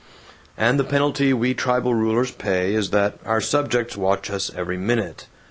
[0.57, 5.27] And the penalty we tribal rulers pay is that our subjects watch us every minute.